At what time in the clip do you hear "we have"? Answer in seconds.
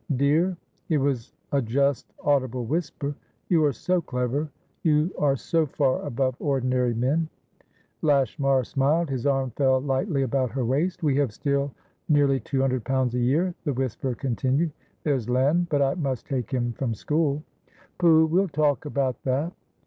11.03-11.31